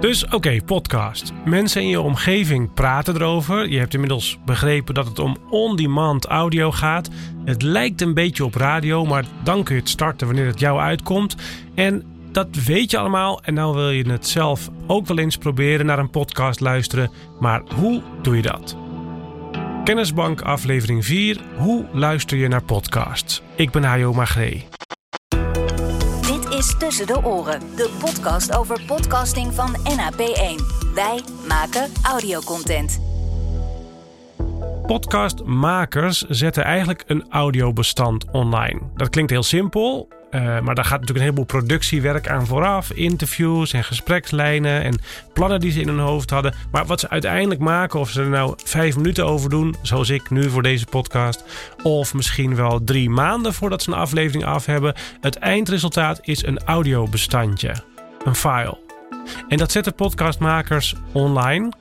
Dus 0.00 0.26
oké, 0.26 0.60
podcast. 0.64 1.32
Mensen 1.44 1.82
in 1.82 1.88
je 1.88 2.00
omgeving 2.00 2.74
praten 2.74 3.14
erover. 3.14 3.68
Je 3.68 3.78
hebt 3.78 3.94
inmiddels 3.94 4.38
begrepen 4.44 4.94
dat 4.94 5.06
het 5.06 5.18
om 5.18 5.36
on-demand 5.50 6.26
audio 6.26 6.70
gaat. 6.70 7.10
Het 7.44 7.62
lijkt 7.62 8.00
een 8.00 8.14
beetje 8.14 8.44
op 8.44 8.54
radio, 8.54 9.04
maar 9.04 9.24
dan 9.42 9.64
kun 9.64 9.74
je 9.74 9.80
het 9.80 9.90
starten 9.90 10.26
wanneer 10.26 10.46
het 10.46 10.60
jou 10.60 10.80
uitkomt. 10.80 11.36
En 11.74 12.04
dat 12.32 12.48
weet 12.64 12.90
je 12.90 12.98
allemaal 12.98 13.42
en 13.42 13.54
nou 13.54 13.74
wil 13.74 13.90
je 13.90 14.10
het 14.10 14.26
zelf 14.26 14.70
ook 14.86 15.06
wel 15.06 15.18
eens 15.18 15.36
proberen 15.36 15.86
naar 15.86 15.98
een 15.98 16.10
podcast 16.10 16.60
luisteren. 16.60 17.10
Maar 17.40 17.62
hoe 17.74 18.02
doe 18.22 18.36
je 18.36 18.42
dat? 18.42 18.76
Kennisbank 19.84 20.40
aflevering 20.40 21.04
4. 21.04 21.40
Hoe 21.56 21.86
luister 21.92 22.36
je 22.36 22.48
naar 22.48 22.62
podcasts? 22.62 23.42
Ik 23.54 23.70
ben 23.70 23.84
Hajo 23.84 24.12
Magree. 24.12 24.75
Is 26.56 26.74
Tussen 26.78 27.06
de 27.06 27.24
Oren, 27.24 27.60
de 27.60 27.96
podcast 27.98 28.56
over 28.56 28.80
podcasting 28.86 29.54
van 29.54 29.76
NAP1. 29.76 30.64
Wij 30.94 31.20
maken 31.48 31.92
audiocontent. 32.02 33.00
Podcastmakers 34.86 36.22
zetten 36.22 36.64
eigenlijk 36.64 37.04
een 37.06 37.24
audiobestand 37.30 38.30
online. 38.30 38.80
Dat 38.94 39.08
klinkt 39.08 39.30
heel 39.30 39.42
simpel, 39.42 40.08
uh, 40.36 40.60
maar 40.60 40.74
daar 40.74 40.84
gaat 40.84 41.00
natuurlijk 41.00 41.18
een 41.18 41.34
heleboel 41.34 41.44
productiewerk 41.44 42.28
aan 42.28 42.46
vooraf. 42.46 42.92
Interviews 42.92 43.72
en 43.72 43.84
gesprekslijnen 43.84 44.82
en 44.82 44.98
plannen 45.32 45.60
die 45.60 45.70
ze 45.70 45.80
in 45.80 45.88
hun 45.88 45.98
hoofd 45.98 46.30
hadden. 46.30 46.54
Maar 46.70 46.86
wat 46.86 47.00
ze 47.00 47.08
uiteindelijk 47.08 47.60
maken, 47.60 48.00
of 48.00 48.10
ze 48.10 48.20
er 48.20 48.28
nou 48.28 48.54
vijf 48.64 48.96
minuten 48.96 49.26
over 49.26 49.50
doen, 49.50 49.76
zoals 49.82 50.10
ik 50.10 50.30
nu 50.30 50.50
voor 50.50 50.62
deze 50.62 50.86
podcast, 50.86 51.44
of 51.82 52.14
misschien 52.14 52.54
wel 52.54 52.84
drie 52.84 53.10
maanden 53.10 53.54
voordat 53.54 53.82
ze 53.82 53.90
een 53.90 53.98
aflevering 53.98 54.44
af 54.44 54.66
hebben, 54.66 54.94
het 55.20 55.36
eindresultaat 55.36 56.18
is 56.22 56.44
een 56.44 56.58
audiobestandje, 56.58 57.74
een 58.24 58.34
file. 58.34 58.78
En 59.48 59.56
dat 59.56 59.72
zetten 59.72 59.94
podcastmakers 59.94 60.94
online. 61.12 61.72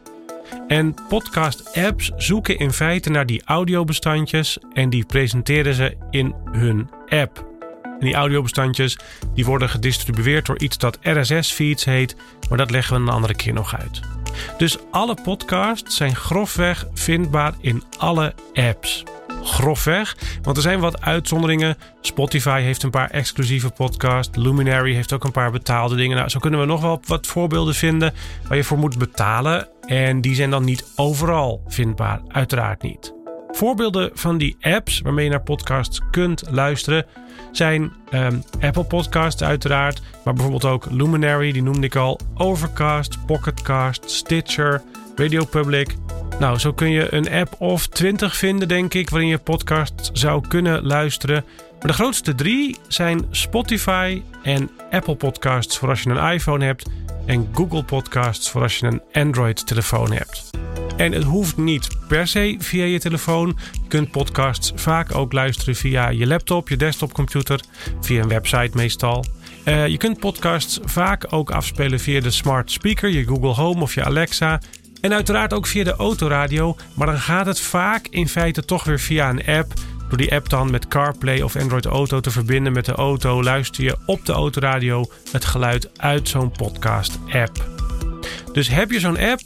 En 0.68 0.94
podcast-apps 1.08 2.12
zoeken 2.18 2.58
in 2.58 2.72
feite 2.72 3.10
naar 3.10 3.26
die 3.26 3.42
audiobestandjes 3.46 4.58
en 4.74 4.90
die 4.90 5.06
presenteren 5.06 5.74
ze 5.74 5.98
in 6.10 6.36
hun 6.52 6.90
app. 7.10 7.55
En 8.00 8.06
die 8.06 8.16
audiobestandjes 8.16 8.98
die 9.34 9.46
worden 9.46 9.70
gedistribueerd 9.70 10.46
door 10.46 10.60
iets 10.60 10.78
dat 10.78 11.00
RSS-feeds 11.02 11.86
heet, 11.86 12.16
maar 12.50 12.58
dat 12.58 12.72
leggen 12.72 12.96
we 12.96 13.02
een 13.02 13.16
andere 13.16 13.36
keer 13.36 13.54
nog 13.54 13.76
uit. 13.78 14.02
Dus 14.58 14.78
alle 14.92 15.18
podcasts 15.24 15.96
zijn 15.96 16.16
grofweg 16.16 16.88
vindbaar 16.94 17.54
in 17.60 17.84
alle 17.98 18.34
apps. 18.54 19.04
Grofweg, 19.44 20.18
want 20.42 20.58
er 20.58 20.64
zijn 20.64 20.80
wat 20.80 21.02
uitzonderingen. 21.02 21.78
Spotify 22.02 22.62
heeft 22.62 22.84
een 22.84 22.90
paar 22.90 23.10
exclusieve 23.10 23.70
podcasts. 23.70 24.38
Luminary 24.38 24.94
heeft 24.94 25.14
ook 25.14 25.24
een 25.24 25.32
paar 25.32 25.52
betaalde 25.52 25.96
dingen. 25.96 26.18
Nou, 26.18 26.30
zo 26.30 26.40
kunnen 26.40 26.60
we 26.60 26.66
nog 26.66 26.82
wel 26.82 27.02
wat 27.06 27.28
voorbeelden 27.28 27.76
vinden 27.76 28.14
waar 28.48 28.58
je 28.58 28.64
voor 28.64 28.78
moet 28.78 28.98
betalen. 28.98 29.68
En 29.88 30.22
die 30.22 30.36
zijn 30.36 30.50
dan 30.50 30.64
niet 30.64 30.86
overal 30.96 31.64
vindbaar, 31.68 32.22
uiteraard 32.28 32.82
niet. 32.82 33.15
Voorbeelden 33.56 34.10
van 34.14 34.38
die 34.38 34.58
apps 34.62 35.02
waarmee 35.02 35.24
je 35.24 35.30
naar 35.30 35.42
podcasts 35.42 36.02
kunt 36.12 36.44
luisteren 36.50 37.06
zijn 37.52 37.94
um, 38.14 38.44
Apple 38.62 38.84
Podcasts 38.84 39.44
uiteraard, 39.44 40.02
maar 40.24 40.34
bijvoorbeeld 40.34 40.66
ook 40.66 40.88
Luminary, 40.92 41.52
die 41.52 41.64
noemde 41.64 41.86
ik 41.86 41.96
al, 41.96 42.20
Overcast, 42.34 43.26
Pocketcast, 43.26 44.12
Stitcher, 44.12 44.82
Radio 45.16 45.46
Public. 45.46 45.96
Nou, 46.40 46.58
zo 46.58 46.74
kun 46.74 46.90
je 46.90 47.14
een 47.14 47.32
app 47.32 47.56
of 47.62 47.88
20 47.88 48.36
vinden, 48.36 48.68
denk 48.68 48.94
ik, 48.94 49.10
waarin 49.10 49.30
je 49.30 49.38
podcast 49.38 50.10
zou 50.14 50.48
kunnen 50.48 50.86
luisteren. 50.86 51.44
Maar 51.80 51.88
de 51.88 51.94
grootste 51.94 52.36
drie 52.36 52.78
zijn 52.88 53.26
Spotify 53.32 54.22
en 54.44 54.70
Apple 54.92 55.16
Podcasts 55.16 55.78
voor 55.78 55.90
als 55.90 56.02
je 56.02 56.10
een 56.10 56.34
iPhone 56.34 56.66
hebt 56.66 56.90
en 57.26 57.50
Google 57.54 57.84
Podcasts 57.84 58.50
voor 58.50 58.62
als 58.62 58.78
je 58.78 58.86
een 58.86 59.02
Android-telefoon 59.14 60.12
hebt. 60.12 60.55
En 60.98 61.12
het 61.12 61.24
hoeft 61.24 61.58
niet 61.58 61.88
per 62.08 62.28
se 62.28 62.56
via 62.60 62.86
je 62.86 63.00
telefoon. 63.00 63.58
Je 63.72 63.88
kunt 63.88 64.12
podcasts 64.12 64.72
vaak 64.76 65.16
ook 65.16 65.34
luisteren 65.34 65.76
via 65.76 66.10
je 66.10 66.28
laptop, 66.28 66.70
je 66.70 66.78
desktopcomputer, 66.78 67.60
via 68.02 68.22
een 68.22 68.28
website 68.28 68.72
meestal. 68.74 69.26
Uh, 69.66 69.88
je 69.88 69.98
kunt 69.98 70.20
podcasts 70.20 70.80
vaak 70.84 71.34
ook 71.34 71.52
afspelen 71.52 72.00
via 72.00 72.22
de 72.22 72.32
smart 72.32 72.72
speaker, 72.72 73.10
je 73.10 73.26
Google 73.26 73.54
Home 73.54 73.82
of 73.82 73.94
je 73.94 74.04
Alexa. 74.04 74.62
En 75.02 75.14
uiteraard 75.14 75.54
ook 75.54 75.68
via 75.68 75.84
de 75.84 75.96
autoradio, 75.96 76.76
maar 76.94 77.08
dan 77.08 77.20
gaat 77.20 77.46
het 77.46 77.60
vaak 77.60 78.08
in 78.08 78.28
feite 78.30 78.66
toch 78.66 78.84
weer 78.84 79.00
via 79.00 79.30
een 79.30 79.46
app. 79.46 79.74
Door 80.10 80.18
die 80.18 80.34
app 80.34 80.50
dan 80.50 80.72
met 80.72 80.88
CarPlay 80.88 81.42
of 81.42 81.56
Android 81.56 81.86
Auto 81.86 82.20
te 82.20 82.32
verbinden 82.32 82.74
met 82.74 82.86
de 82.86 82.92
auto, 82.92 83.44
luister 83.44 83.84
je 83.84 83.98
op 84.06 84.26
de 84.26 84.34
autoradio 84.34 85.06
het 85.32 85.46
geluid 85.46 86.00
uit 86.00 86.30
zo'n 86.30 86.52
podcast-app. 86.52 87.70
Dus 88.54 88.68
heb 88.68 88.92
je 88.92 89.00
zo'n 89.00 89.20
app, 89.20 89.42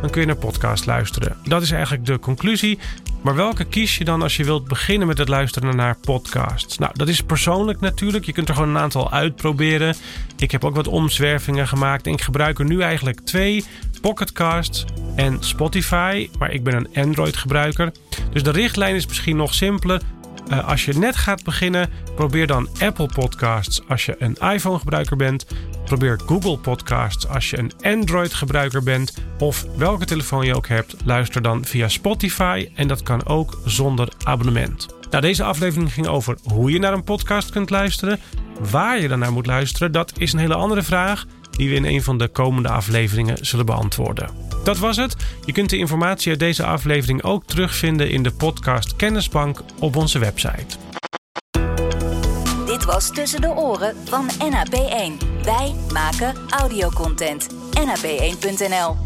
dan 0.00 0.10
kun 0.10 0.20
je 0.20 0.26
naar 0.26 0.36
podcast 0.36 0.86
luisteren. 0.86 1.36
Dat 1.44 1.62
is 1.62 1.70
eigenlijk 1.70 2.06
de 2.06 2.18
conclusie. 2.18 2.78
Maar 3.22 3.34
welke 3.34 3.64
kies 3.64 3.98
je 3.98 4.04
dan 4.04 4.22
als 4.22 4.36
je 4.36 4.44
wilt 4.44 4.68
beginnen 4.68 5.06
met 5.06 5.18
het 5.18 5.28
luisteren 5.28 5.76
naar 5.76 5.96
podcasts? 6.00 6.78
Nou, 6.78 6.92
dat 6.94 7.08
is 7.08 7.20
persoonlijk 7.20 7.80
natuurlijk. 7.80 8.24
Je 8.24 8.32
kunt 8.32 8.48
er 8.48 8.54
gewoon 8.54 8.68
een 8.68 8.78
aantal 8.78 9.12
uitproberen. 9.12 9.94
Ik 10.36 10.50
heb 10.50 10.64
ook 10.64 10.74
wat 10.74 10.88
omzwervingen 10.88 11.68
gemaakt 11.68 12.06
en 12.06 12.12
ik 12.12 12.20
gebruik 12.20 12.58
er 12.58 12.64
nu 12.64 12.80
eigenlijk 12.80 13.20
twee: 13.20 13.64
Pocketcasts 14.00 14.84
en 15.16 15.36
Spotify. 15.40 16.28
Maar 16.38 16.50
ik 16.50 16.64
ben 16.64 16.74
een 16.74 17.04
Android 17.04 17.36
gebruiker. 17.36 17.92
Dus 18.32 18.42
de 18.42 18.50
richtlijn 18.50 18.94
is 18.94 19.06
misschien 19.06 19.36
nog 19.36 19.54
simpeler. 19.54 20.02
Uh, 20.48 20.68
als 20.68 20.84
je 20.84 20.98
net 20.98 21.16
gaat 21.16 21.44
beginnen, 21.44 21.90
probeer 22.14 22.46
dan 22.46 22.68
Apple 22.78 23.08
Podcasts 23.14 23.88
als 23.88 24.06
je 24.06 24.16
een 24.18 24.36
iPhone 24.52 24.78
gebruiker 24.78 25.16
bent. 25.16 25.46
Probeer 25.84 26.20
Google 26.26 26.58
Podcasts 26.58 27.28
als 27.28 27.50
je 27.50 27.58
een 27.58 27.72
Android 27.80 28.34
gebruiker 28.34 28.82
bent. 28.82 29.14
Of 29.38 29.64
welke 29.76 30.04
telefoon 30.04 30.46
je 30.46 30.56
ook 30.56 30.68
hebt, 30.68 30.96
luister 31.04 31.42
dan 31.42 31.64
via 31.64 31.88
Spotify 31.88 32.68
en 32.74 32.88
dat 32.88 33.02
kan 33.02 33.26
ook 33.26 33.58
zonder 33.64 34.08
abonnement. 34.22 34.86
Nou, 35.10 35.22
deze 35.22 35.44
aflevering 35.44 35.92
ging 35.92 36.06
over 36.06 36.38
hoe 36.44 36.70
je 36.70 36.78
naar 36.78 36.92
een 36.92 37.04
podcast 37.04 37.50
kunt 37.50 37.70
luisteren. 37.70 38.20
Waar 38.70 39.00
je 39.00 39.08
dan 39.08 39.18
naar 39.18 39.32
moet 39.32 39.46
luisteren, 39.46 39.92
dat 39.92 40.12
is 40.18 40.32
een 40.32 40.38
hele 40.38 40.54
andere 40.54 40.82
vraag 40.82 41.26
die 41.56 41.68
we 41.68 41.74
in 41.74 41.84
een 41.84 42.02
van 42.02 42.18
de 42.18 42.28
komende 42.28 42.68
afleveringen 42.68 43.46
zullen 43.46 43.66
beantwoorden. 43.66 44.30
Dat 44.64 44.78
was 44.78 44.96
het. 44.96 45.16
Je 45.44 45.52
kunt 45.52 45.70
de 45.70 45.78
informatie 45.78 46.30
uit 46.30 46.38
deze 46.38 46.64
aflevering 46.64 47.22
ook 47.22 47.44
terugvinden 47.44 48.10
in 48.10 48.22
de 48.22 48.32
podcast 48.32 48.96
Kennisbank 48.96 49.62
op 49.78 49.96
onze 49.96 50.18
website. 50.18 50.76
Dit 52.66 52.84
was 52.84 53.10
Tussen 53.10 53.40
de 53.40 53.48
Oren 53.56 53.96
van 54.04 54.28
NAP1. 54.30 55.26
Wij 55.42 55.74
maken 55.92 56.34
audiocontent. 56.50 57.48
NAP1.nl 57.74 59.05